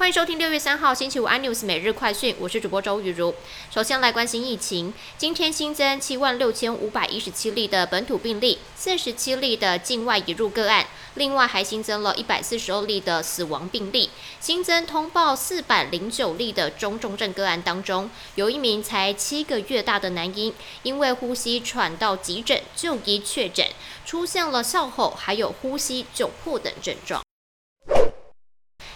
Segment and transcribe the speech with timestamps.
[0.00, 3.34] 欢迎收听六月三号星期五 iNews 每日快讯，我是主播周雨茹。
[3.70, 10.86] 首先来关心疫情，今天新增七万六千五百一十七例的本土病例，四十七例的境外引入个案，
[11.16, 14.08] 另外还新增了一百四十二例的死亡病例。
[14.40, 23.66] 新增通报四百零九例的中重症个案当中，有一名才七个月大的男婴，因为呼吸喘到急诊就医确诊，
[24.06, 27.20] 出现了笑吼，还有呼吸窘迫等症状。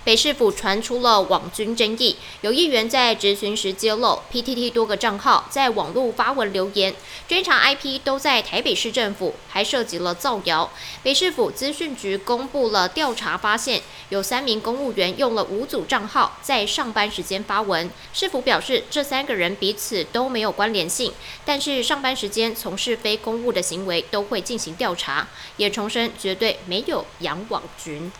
[0.04, 6.94] 北市府传出了网军争议，有议员在质询时揭露，PTT 多个账号在网络发文留言，
[7.26, 10.70] 追查 IP 都在台北市政府，还涉及了造谣。
[11.02, 17.90] 北市府资讯局公布了调查发现，有三名公务员用了五组账号在上班时间发文。
[18.12, 21.10] 市府表示，这三个人彼此都没有关联性，
[21.46, 25.26] 但是上班时间从事非公务的行为都会进行调查，
[25.56, 28.12] 也重申绝对没有养网军。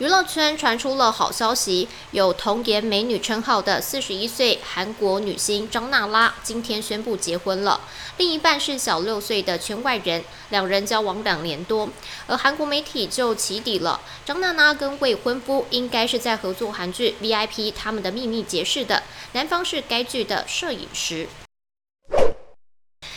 [0.00, 7.80] 娱乐圈传出了好消息，有童颜美女称号的四十一岁韩国女星张娜拉今天宣布结婚了，
[8.16, 11.88] 另一半是小六岁的圈外人，两人交往两年多，
[12.26, 21.28] 而韩国媒体就起底了，张娜拉跟未婚夫应该是在合作韩剧 VIP 他们的秘密结识的，男方是该剧的摄影师。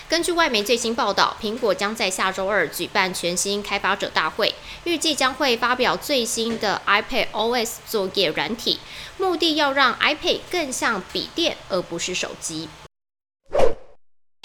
[0.09, 4.55] 根据外媒最新报道，苹果将在下周二举办全新开发者大会，
[4.85, 8.79] 预计将会发表最新的 iPad OS 作业软体，
[9.17, 12.69] 目的要让 iPad 更像笔电而不是手机。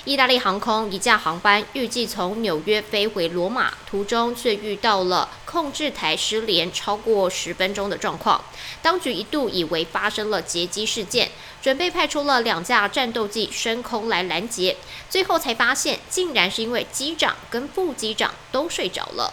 [0.04, 8.44] 意大利航空一架航班预计从纽约飞回罗马，途中却遇到了控制台失联超过十分钟的状况。
[8.82, 11.30] 当局一度以为发生了劫机事件，
[11.62, 14.76] 准备派出了两架战斗机升空来拦截，
[15.08, 19.32] 最后才发现竟然是因为机长跟副机长都睡着了。